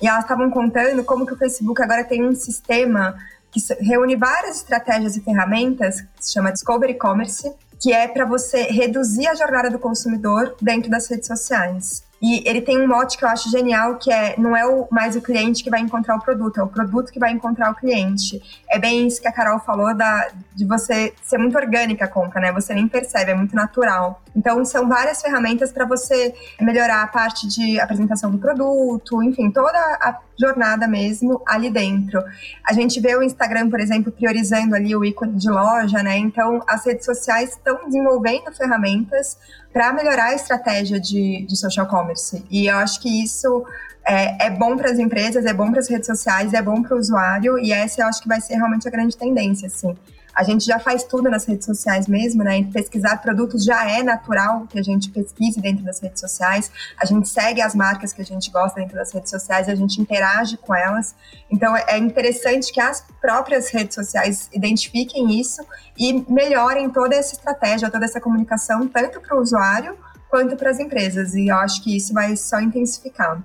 [0.00, 3.16] E elas estavam contando como que o Facebook agora tem um sistema
[3.50, 8.64] que reúne várias estratégias e ferramentas, que se chama Discovery Commerce, que é para você
[8.64, 12.02] reduzir a jornada do consumidor dentro das redes sociais.
[12.20, 15.14] E ele tem um mote que eu acho genial, que é não é o, mais
[15.14, 18.42] o cliente que vai encontrar o produto, é o produto que vai encontrar o cliente.
[18.68, 22.40] É bem isso que a Carol falou da, de você ser muito orgânica a compra,
[22.40, 22.52] né?
[22.52, 24.20] Você nem percebe, é muito natural.
[24.34, 29.78] Então, são várias ferramentas para você melhorar a parte de apresentação do produto, enfim, toda
[29.78, 32.22] a jornada mesmo ali dentro.
[32.64, 36.16] A gente vê o Instagram, por exemplo, priorizando ali o ícone de loja, né?
[36.18, 39.36] Então, as redes sociais estão desenvolvendo ferramentas
[39.72, 42.44] para melhorar a estratégia de, de social commerce.
[42.50, 43.64] E eu acho que isso
[44.06, 46.96] é, é bom para as empresas, é bom para as redes sociais, é bom para
[46.96, 49.94] o usuário, e essa eu acho que vai ser realmente a grande tendência, assim.
[50.38, 52.62] A gente já faz tudo nas redes sociais mesmo, né?
[52.72, 56.70] Pesquisar produtos já é natural que a gente pesquise dentro das redes sociais.
[56.96, 59.74] A gente segue as marcas que a gente gosta dentro das redes sociais e a
[59.74, 61.12] gente interage com elas.
[61.50, 65.60] Então é interessante que as próprias redes sociais identifiquem isso
[65.98, 69.98] e melhorem toda essa estratégia, toda essa comunicação, tanto para o usuário
[70.30, 71.34] quanto para as empresas.
[71.34, 73.42] E eu acho que isso vai só intensificar.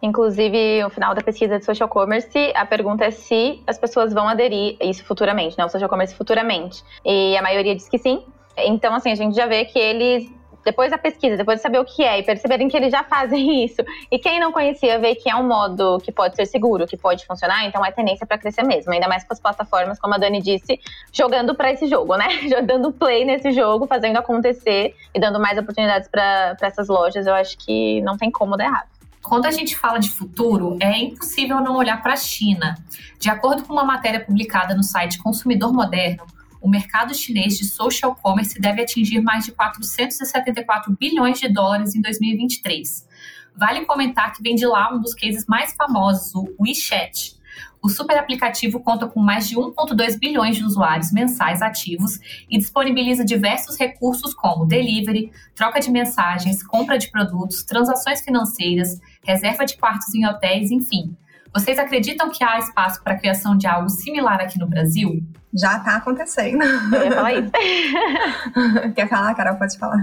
[0.00, 4.28] Inclusive, no final da pesquisa de social commerce, a pergunta é se as pessoas vão
[4.28, 5.64] aderir isso futuramente, né?
[5.64, 6.84] O social commerce futuramente.
[7.04, 8.24] E a maioria diz que sim.
[8.56, 10.30] Então, assim, a gente já vê que eles
[10.64, 13.64] depois da pesquisa, depois de saber o que é e perceberem que eles já fazem
[13.64, 16.96] isso, e quem não conhecia vê que é um modo que pode ser seguro, que
[16.96, 18.92] pode funcionar, então é tendência para crescer mesmo.
[18.92, 20.78] Ainda mais com as plataformas, como a Dani disse,
[21.12, 22.28] jogando para esse jogo, né?
[22.66, 27.56] Dando play nesse jogo, fazendo acontecer e dando mais oportunidades para essas lojas, eu acho
[27.56, 28.97] que não tem como dar errado.
[29.22, 32.76] Quando a gente fala de futuro, é impossível não olhar para a China.
[33.18, 36.24] De acordo com uma matéria publicada no site Consumidor Moderno,
[36.60, 42.00] o mercado chinês de social commerce deve atingir mais de 474 bilhões de dólares em
[42.00, 43.06] 2023.
[43.56, 47.38] Vale comentar que vem de lá um dos cases mais famosos, o WeChat,
[47.80, 52.18] o super aplicativo conta com mais de 1,2 bilhões de usuários mensais ativos
[52.50, 59.66] e disponibiliza diversos recursos como delivery, troca de mensagens, compra de produtos, transações financeiras, reserva
[59.66, 61.14] de quartos em hotéis, enfim.
[61.54, 65.22] Vocês acreditam que há espaço para a criação de algo similar aqui no Brasil?
[65.54, 66.62] Já está acontecendo.
[66.62, 67.52] Eu ia falar isso.
[68.94, 69.56] Quer falar, Carol?
[69.56, 69.98] Pode falar.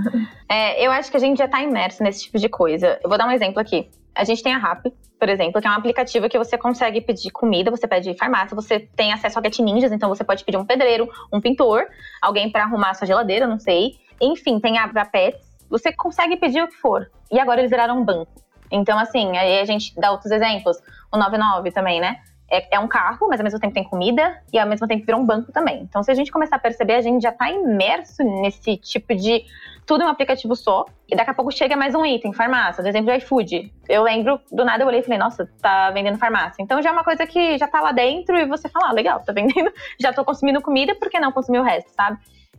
[0.50, 3.00] É, eu acho que a gente já está imerso nesse tipo de coisa.
[3.04, 3.90] Eu vou dar um exemplo aqui.
[4.16, 4.86] A gente tem a RAP,
[5.20, 8.80] por exemplo, que é um aplicativo que você consegue pedir comida, você pede farmácia, você
[8.80, 11.86] tem acesso a Get Ninjas, então você pode pedir um pedreiro, um pintor,
[12.22, 13.96] alguém para arrumar a sua geladeira, não sei.
[14.22, 17.08] Enfim, tem a, a Pets, você consegue pedir o que for.
[17.32, 18.45] E agora eles viraram um banco.
[18.76, 20.78] Então, assim, aí a gente dá outros exemplos.
[21.12, 22.18] O 99 também, né?
[22.50, 25.18] É, é, um carro, mas ao mesmo tempo tem comida e ao mesmo tempo vira
[25.18, 25.82] um banco também.
[25.82, 29.46] Então, se a gente começar a perceber, a gente já está imerso nesse tipo de
[29.86, 30.86] tudo em um aplicativo só.
[31.08, 33.72] E daqui a pouco chega mais um item, farmácia, por exemplo, de iFood.
[33.88, 36.62] Eu lembro, do nada eu olhei e falei, nossa, tá vendendo farmácia.
[36.62, 39.20] Então já é uma coisa que já tá lá dentro e você fala, ah, legal,
[39.24, 42.18] tá vendendo, já tô consumindo comida, por que não consumir o resto, sabe?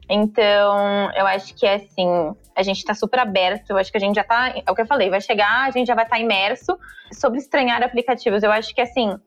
[0.09, 4.01] Então, eu acho que é assim, a gente tá super aberto, eu acho que a
[4.01, 6.17] gente já tá, é o que eu falei, vai chegar, a gente já vai estar
[6.17, 6.79] tá imerso
[7.13, 8.43] sobre estranhar aplicativos.
[8.43, 9.19] Eu acho que assim,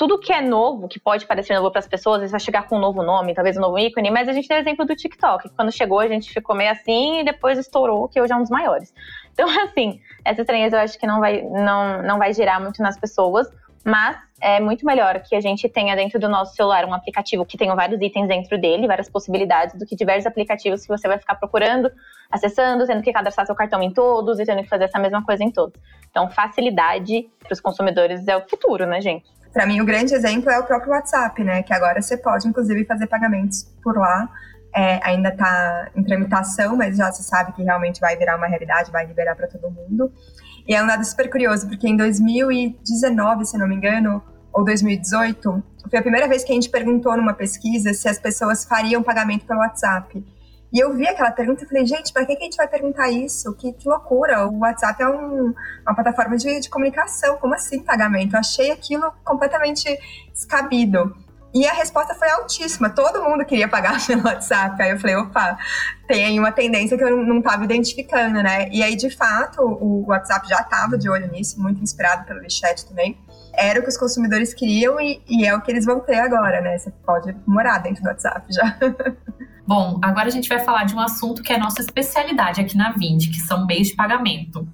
[0.00, 2.80] tudo que é novo, que pode parecer novo para as pessoas, vai chegar com um
[2.80, 5.54] novo nome, talvez um novo ícone, mas a gente tem o exemplo do TikTok, que
[5.54, 8.48] quando chegou a gente ficou meio assim e depois estourou, que hoje é um dos
[8.48, 8.94] maiores.
[9.32, 12.98] Então, assim, essa estranheza eu acho que não vai, não, não vai girar muito nas
[12.98, 13.46] pessoas,
[13.84, 17.58] mas é muito melhor que a gente tenha dentro do nosso celular um aplicativo que
[17.58, 21.34] tenha vários itens dentro dele, várias possibilidades, do que diversos aplicativos que você vai ficar
[21.34, 21.90] procurando,
[22.30, 25.44] acessando, tendo que cadastrar seu cartão em todos e tendo que fazer essa mesma coisa
[25.44, 25.80] em todos.
[26.10, 29.28] Então, facilidade para os consumidores é o futuro, né, gente?
[29.52, 31.62] Para mim, o grande exemplo é o próprio WhatsApp, né?
[31.62, 34.28] Que agora você pode, inclusive, fazer pagamentos por lá.
[34.74, 38.92] É, ainda está em tramitação, mas já se sabe que realmente vai virar uma realidade,
[38.92, 40.12] vai liberar para todo mundo.
[40.70, 45.60] E é um dado super curioso, porque em 2019, se não me engano, ou 2018,
[45.90, 49.44] foi a primeira vez que a gente perguntou numa pesquisa se as pessoas fariam pagamento
[49.44, 50.24] pelo WhatsApp.
[50.72, 53.10] E eu vi aquela pergunta e falei, gente, para que, que a gente vai perguntar
[53.10, 53.52] isso?
[53.54, 54.46] Que, que loucura!
[54.46, 55.52] O WhatsApp é um,
[55.84, 58.36] uma plataforma de, de comunicação, como assim pagamento?
[58.36, 59.98] Eu achei aquilo completamente
[60.32, 61.16] descabido.
[61.52, 64.80] E a resposta foi altíssima, todo mundo queria pagar pelo WhatsApp.
[64.80, 65.58] Aí eu falei, opa,
[66.06, 68.68] tem aí uma tendência que eu não estava identificando, né?
[68.70, 72.86] E aí, de fato, o WhatsApp já estava de olho nisso, muito inspirado pelo WeChat
[72.86, 73.18] também.
[73.52, 76.60] Era o que os consumidores queriam e, e é o que eles vão ter agora,
[76.60, 76.78] né?
[76.78, 78.78] Você pode morar dentro do WhatsApp já.
[79.66, 82.90] Bom, agora a gente vai falar de um assunto que é nossa especialidade aqui na
[82.90, 84.66] Vind, que são meios de pagamento.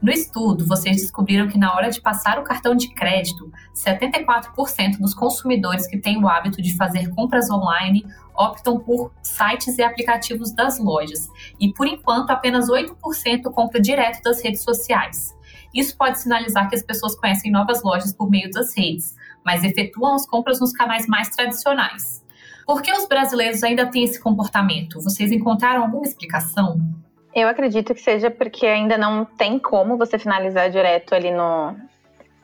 [0.00, 5.14] No estudo, vocês descobriram que na hora de passar o cartão de crédito, 74% dos
[5.14, 10.78] consumidores que têm o hábito de fazer compras online optam por sites e aplicativos das
[10.78, 11.28] lojas,
[11.60, 15.36] e por enquanto apenas 8% compra direto das redes sociais.
[15.74, 20.14] Isso pode sinalizar que as pessoas conhecem novas lojas por meio das redes, mas efetuam
[20.14, 22.24] as compras nos canais mais tradicionais.
[22.66, 25.00] Por que os brasileiros ainda têm esse comportamento?
[25.00, 26.80] Vocês encontraram alguma explicação?
[27.34, 31.76] Eu acredito que seja porque ainda não tem como você finalizar direto ali no,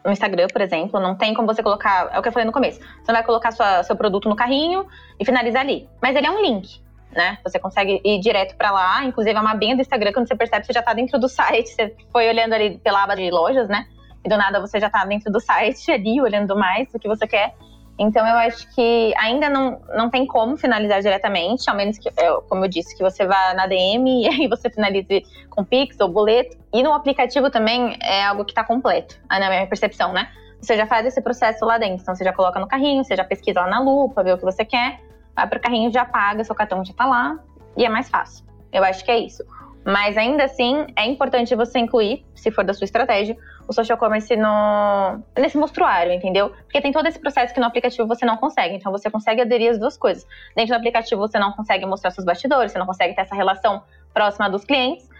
[0.04, 2.10] no Instagram, por exemplo, não tem como você colocar.
[2.12, 2.80] É o que eu falei no começo.
[3.02, 4.86] Você vai colocar sua, seu produto no carrinho
[5.18, 5.88] e finalizar ali.
[6.00, 7.38] Mas ele é um link, né?
[7.44, 9.04] Você consegue ir direto para lá.
[9.04, 11.68] Inclusive, é uma abinha do Instagram, quando você percebe, você já tá dentro do site.
[11.70, 13.86] Você foi olhando ali pela aba de lojas, né?
[14.24, 17.26] E do nada você já tá dentro do site ali, olhando mais o que você
[17.26, 17.54] quer.
[17.98, 22.11] Então eu acho que ainda não, não tem como finalizar diretamente, ao menos que,
[22.48, 26.09] como eu disse, que você vá na DM e aí você finalize com Pix ou
[26.09, 26.57] boleto.
[26.72, 30.28] E no aplicativo também é algo que está completo, na minha percepção, né?
[30.61, 32.02] Você já faz esse processo lá dentro.
[32.02, 34.44] Então você já coloca no carrinho, você já pesquisa lá na lupa, vê o que
[34.44, 35.00] você quer,
[35.35, 37.38] vai pro carrinho, já paga, seu cartão já tá lá
[37.76, 38.44] e é mais fácil.
[38.72, 39.44] Eu acho que é isso.
[39.84, 44.34] Mas ainda assim, é importante você incluir, se for da sua estratégia, o social commerce
[44.36, 46.50] no, nesse mostruário, entendeu?
[46.50, 48.76] Porque tem todo esse processo que no aplicativo você não consegue.
[48.76, 50.26] Então você consegue aderir as duas coisas.
[50.54, 53.82] Dentro do aplicativo você não consegue mostrar seus bastidores, você não consegue ter essa relação
[54.14, 55.10] próxima dos clientes.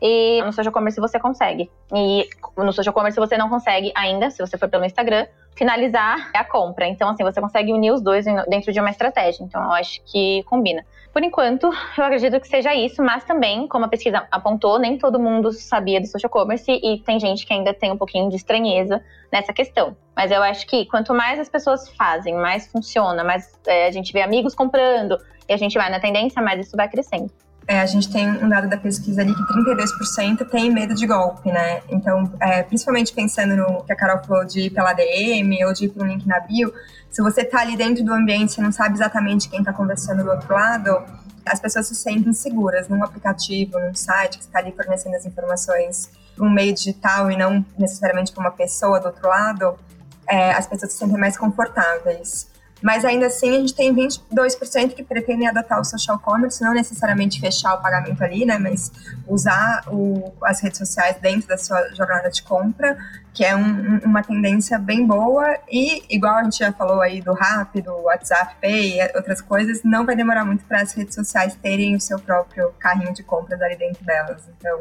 [0.00, 1.70] E no social commerce você consegue.
[1.94, 6.44] E no social commerce você não consegue ainda, se você for pelo Instagram, finalizar a
[6.44, 6.86] compra.
[6.86, 9.44] Então, assim, você consegue unir os dois dentro de uma estratégia.
[9.44, 10.84] Então, eu acho que combina.
[11.12, 11.64] Por enquanto,
[11.98, 16.00] eu acredito que seja isso, mas também, como a pesquisa apontou, nem todo mundo sabia
[16.00, 19.94] do social commerce e tem gente que ainda tem um pouquinho de estranheza nessa questão.
[20.16, 24.10] Mas eu acho que quanto mais as pessoas fazem, mais funciona, mais é, a gente
[24.12, 27.30] vê amigos comprando e a gente vai na tendência, mais isso vai crescendo.
[27.66, 31.50] É, a gente tem um dado da pesquisa ali que 32% tem medo de golpe,
[31.50, 31.80] né?
[31.88, 35.84] Então, é, principalmente pensando no que a Carol falou de ir pela DM ou de
[35.84, 36.72] ir para um link na bio,
[37.10, 40.30] se você tá ali dentro do ambiente, você não sabe exatamente quem está conversando do
[40.30, 41.04] outro lado,
[41.44, 46.10] as pessoas se sentem seguras num aplicativo, num site que está ali fornecendo as informações
[46.34, 49.78] para um meio digital e não necessariamente para uma pessoa do outro lado,
[50.26, 52.50] é, as pessoas se sentem mais confortáveis.
[52.82, 57.40] Mas ainda assim, a gente tem 22% que pretendem adotar o social commerce, não necessariamente
[57.40, 58.58] fechar o pagamento ali, né?
[58.58, 58.90] Mas
[59.26, 62.98] usar o, as redes sociais dentro da sua jornada de compra,
[63.32, 65.56] que é um, uma tendência bem boa.
[65.70, 69.82] E, igual a gente já falou aí do Rap, do WhatsApp Pay e outras coisas,
[69.84, 73.60] não vai demorar muito para as redes sociais terem o seu próprio carrinho de compras
[73.62, 74.42] ali dentro delas.
[74.58, 74.80] Então,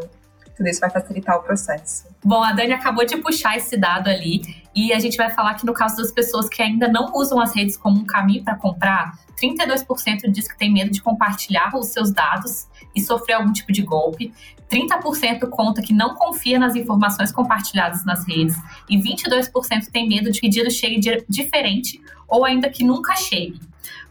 [0.61, 2.05] tudo isso vai facilitar o processo.
[2.23, 4.41] Bom, a Dani acabou de puxar esse dado ali
[4.75, 7.55] e a gente vai falar que no caso das pessoas que ainda não usam as
[7.55, 12.11] redes como um caminho para comprar, 32% diz que tem medo de compartilhar os seus
[12.11, 14.31] dados e sofrer algum tipo de golpe.
[14.69, 18.55] 30% conta que não confia nas informações compartilhadas nas redes
[18.87, 23.59] e 22% tem medo de pedido chegue diferente ou ainda que nunca chegue.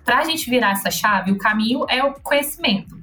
[0.04, 2.98] Para a gente virar essa chave, o caminho é o conhecimento.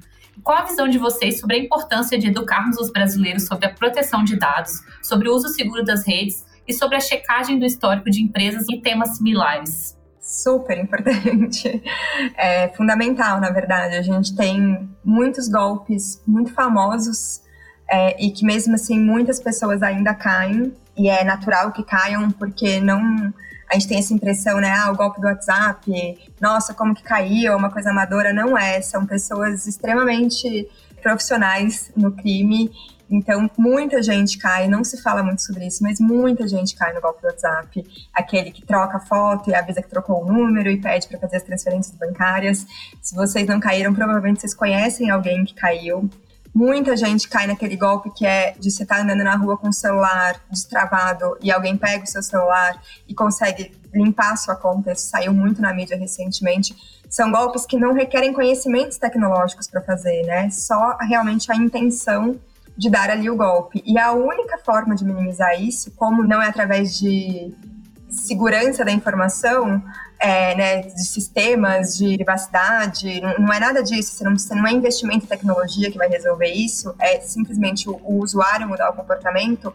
[0.48, 4.24] Qual a visão de vocês sobre a importância de educarmos os brasileiros sobre a proteção
[4.24, 8.22] de dados, sobre o uso seguro das redes e sobre a checagem do histórico de
[8.22, 9.94] empresas em temas similares?
[10.18, 11.82] Super importante.
[12.34, 13.96] É fundamental, na verdade.
[13.96, 17.42] A gente tem muitos golpes muito famosos
[17.86, 20.72] é, e que, mesmo assim, muitas pessoas ainda caem.
[20.96, 23.34] E é natural que caiam porque não
[23.70, 24.70] a gente tem essa impressão, né?
[24.70, 28.32] Ah, o golpe do WhatsApp, nossa, como que caiu, uma coisa amadora.
[28.32, 30.68] Não é, são pessoas extremamente
[31.02, 32.70] profissionais no crime.
[33.10, 37.00] Então, muita gente cai, não se fala muito sobre isso, mas muita gente cai no
[37.00, 37.84] golpe do WhatsApp.
[38.12, 41.42] Aquele que troca foto e avisa que trocou o número e pede para fazer as
[41.42, 42.66] transferências bancárias.
[43.00, 46.10] Se vocês não caíram, provavelmente vocês conhecem alguém que caiu.
[46.54, 49.68] Muita gente cai naquele golpe que é de você estar tá andando na rua com
[49.68, 54.92] o celular destravado e alguém pega o seu celular e consegue limpar a sua conta.
[54.92, 56.74] Isso saiu muito na mídia recentemente.
[57.08, 60.50] São golpes que não requerem conhecimentos tecnológicos para fazer, né?
[60.50, 62.38] Só realmente a intenção
[62.76, 63.82] de dar ali o golpe.
[63.84, 67.52] E a única forma de minimizar isso, como não é através de
[68.08, 69.82] segurança da informação,
[70.18, 74.66] é, né, de sistemas, de privacidade, não, não é nada disso, você não, você não
[74.66, 78.94] é investimento em tecnologia que vai resolver isso, é simplesmente o, o usuário mudar o
[78.94, 79.72] comportamento,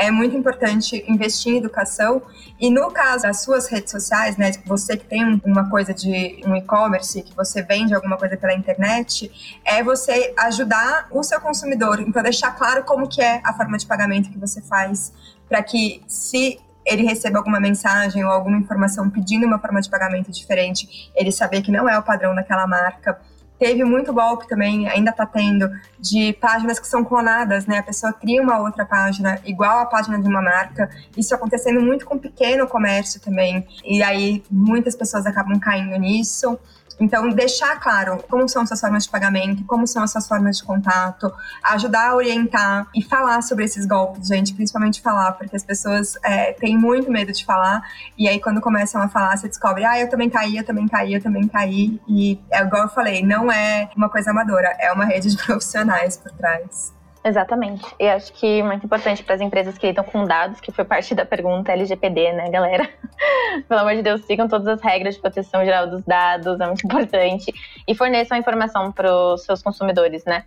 [0.00, 2.22] é muito importante investir em educação.
[2.58, 6.56] E no caso das suas redes sociais, né, você que tem uma coisa de um
[6.56, 9.30] e-commerce, que você vende alguma coisa pela internet,
[9.62, 12.00] é você ajudar o seu consumidor.
[12.00, 15.12] Então, deixar claro como que é a forma de pagamento que você faz,
[15.46, 20.30] para que se ele receba alguma mensagem ou alguma informação pedindo uma forma de pagamento
[20.30, 23.20] diferente, ele saber que não é o padrão daquela marca.
[23.58, 27.76] Teve muito golpe também, ainda está tendo, de páginas que são clonadas, né?
[27.76, 30.88] A pessoa cria uma outra página igual à página de uma marca.
[31.14, 33.66] Isso acontecendo muito com pequeno comércio também.
[33.84, 36.58] E aí muitas pessoas acabam caindo nisso.
[37.00, 40.64] Então, deixar claro como são suas formas de pagamento, como são as suas formas de
[40.64, 41.32] contato,
[41.64, 46.52] ajudar a orientar e falar sobre esses golpes, gente, principalmente falar, porque as pessoas é,
[46.52, 47.82] têm muito medo de falar,
[48.18, 51.14] e aí quando começam a falar, você descobre, ah, eu também caí, eu também caí,
[51.14, 55.06] eu também caí, e é igual eu falei, não é uma coisa amadora, é uma
[55.06, 56.99] rede de profissionais por trás.
[57.22, 57.84] Exatamente.
[57.98, 61.14] E acho que muito importante para as empresas que lidam com dados, que foi parte
[61.14, 62.88] da pergunta LGPD, né, galera?
[63.68, 66.84] Pelo amor de Deus, sigam todas as regras de proteção geral dos dados, é muito
[66.86, 67.52] importante.
[67.86, 70.44] E forneçam informação para os seus consumidores, né?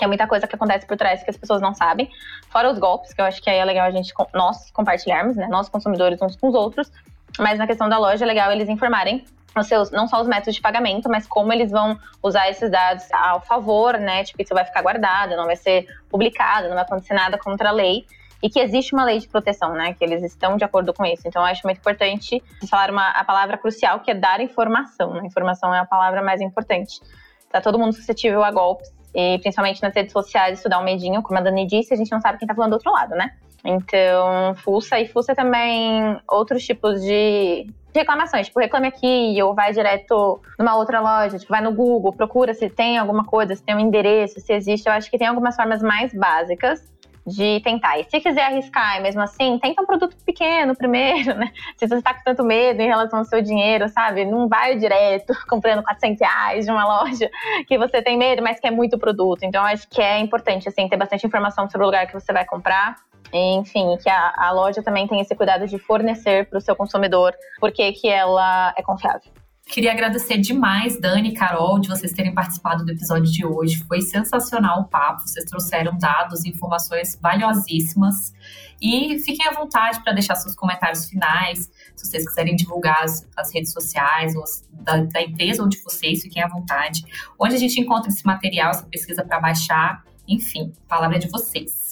[0.00, 2.08] É muita coisa que acontece por trás que as pessoas não sabem.
[2.48, 5.48] Fora os golpes, que eu acho que aí é legal a gente, nós compartilharmos, né?
[5.48, 6.92] Nós consumidores uns com os outros.
[7.38, 9.24] Mas na questão da loja é legal eles informarem
[9.62, 13.40] seus, não só os métodos de pagamento, mas como eles vão usar esses dados ao
[13.40, 14.24] favor, né?
[14.24, 17.72] Tipo, isso vai ficar guardado, não vai ser publicado, não vai acontecer nada contra a
[17.72, 18.04] lei.
[18.42, 19.94] E que existe uma lei de proteção, né?
[19.94, 21.22] Que eles estão de acordo com isso.
[21.26, 25.14] Então, eu acho muito importante falar uma, a palavra crucial, que é dar informação.
[25.14, 25.22] Né?
[25.24, 27.00] Informação é a palavra mais importante.
[27.50, 28.92] Tá todo mundo suscetível a golpes.
[29.14, 31.22] E principalmente nas redes sociais, isso dá um medinho.
[31.22, 33.30] Como a Dani disse, a gente não sabe quem tá falando do outro lado, né?
[33.64, 35.00] Então, fuça.
[35.00, 37.66] E fuça também outros tipos de
[37.98, 42.54] reclamações, tipo, reclame aqui, ou vai direto numa outra loja, tipo, vai no Google, procura
[42.54, 44.86] se tem alguma coisa, se tem um endereço, se existe.
[44.86, 46.82] Eu acho que tem algumas formas mais básicas
[47.26, 47.98] de tentar.
[47.98, 51.50] E se quiser arriscar, mesmo assim, tenta um produto pequeno primeiro, né?
[51.76, 54.24] Se você está com tanto medo em relação ao seu dinheiro, sabe?
[54.24, 57.30] Não vai direto comprando 400 reais de uma loja
[57.66, 59.42] que você tem medo, mas que é muito produto.
[59.42, 62.44] Então, acho que é importante, assim, ter bastante informação sobre o lugar que você vai
[62.44, 62.96] comprar
[63.32, 67.34] enfim, que a, a loja também tem esse cuidado de fornecer para o seu consumidor
[67.58, 69.32] porque que ela é confiável.
[69.66, 73.82] Queria agradecer demais, Dani e Carol, de vocês terem participado do episódio de hoje.
[73.88, 78.32] Foi sensacional o papo, vocês trouxeram dados e informações valiosíssimas.
[78.80, 81.70] E fiquem à vontade para deixar seus comentários finais.
[81.96, 86.20] Se vocês quiserem divulgar as, as redes sociais ou da, da, empresa ou de vocês,
[86.20, 87.02] fiquem à vontade.
[87.38, 90.04] Onde a gente encontra esse material, essa pesquisa para baixar.
[90.28, 91.83] Enfim, a palavra é de vocês.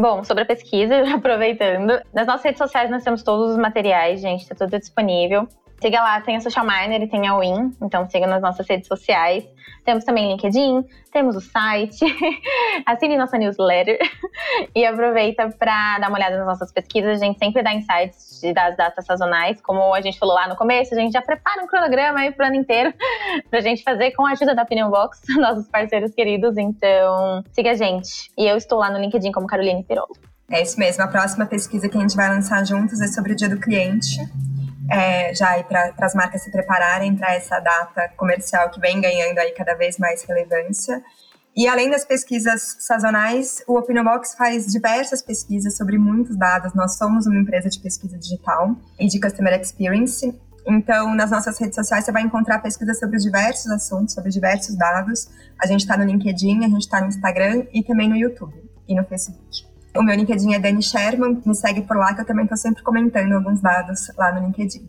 [0.00, 4.46] Bom, sobre a pesquisa, aproveitando, nas nossas redes sociais nós temos todos os materiais, gente,
[4.46, 5.48] tá tudo disponível.
[5.80, 8.88] Siga lá, tem a Social Miner e tem a Win, então siga nas nossas redes
[8.88, 9.44] sociais.
[9.84, 12.04] Temos também LinkedIn, temos o site,
[12.84, 13.96] assine nossa newsletter
[14.74, 17.22] e aproveita para dar uma olhada nas nossas pesquisas.
[17.22, 20.94] A gente sempre dá insights das datas sazonais, como a gente falou lá no começo,
[20.94, 22.92] a gente já prepara um cronograma aí pro ano inteiro
[23.48, 26.58] pra gente fazer com a ajuda da Opinion Box, nossos parceiros queridos.
[26.58, 28.30] Então, siga a gente.
[28.36, 30.16] E eu estou lá no LinkedIn como Caroline Pirolo.
[30.50, 31.04] É isso mesmo.
[31.04, 34.18] A próxima pesquisa que a gente vai lançar juntos é sobre o Dia do Cliente
[34.90, 39.52] é, já para as marcas se prepararem para essa data comercial que vem ganhando aí
[39.52, 41.02] cada vez mais relevância.
[41.56, 46.72] E além das pesquisas sazonais, o Opinobox faz diversas pesquisas sobre muitos dados.
[46.72, 50.32] Nós somos uma empresa de pesquisa digital e de Customer Experience.
[50.66, 55.28] Então, nas nossas redes sociais, você vai encontrar pesquisas sobre diversos assuntos, sobre diversos dados.
[55.58, 58.54] A gente está no LinkedIn, a gente está no Instagram e também no YouTube
[58.86, 59.66] e no Facebook.
[59.98, 62.84] O meu LinkedIn é Dani Sherman, me segue por lá que eu também estou sempre
[62.84, 64.88] comentando alguns dados lá no LinkedIn.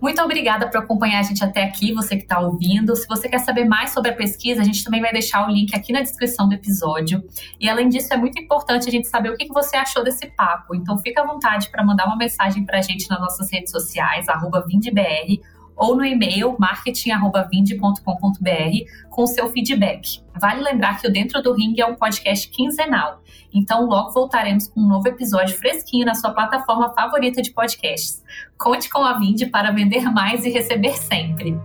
[0.00, 2.96] Muito obrigada por acompanhar a gente até aqui, você que está ouvindo.
[2.96, 5.72] Se você quer saber mais sobre a pesquisa, a gente também vai deixar o link
[5.72, 7.22] aqui na descrição do episódio.
[7.60, 10.74] E além disso, é muito importante a gente saber o que você achou desse papo.
[10.74, 14.26] Então fica à vontade para mandar uma mensagem para a gente nas nossas redes sociais,
[14.66, 15.40] VindBR,
[15.80, 20.20] ou no e-mail marketing@vinde.com.br com seu feedback.
[20.38, 23.22] Vale lembrar que o Dentro do Ring é um podcast quinzenal,
[23.52, 28.22] então logo voltaremos com um novo episódio fresquinho na sua plataforma favorita de podcasts.
[28.58, 31.58] Conte com a Vinde para vender mais e receber sempre.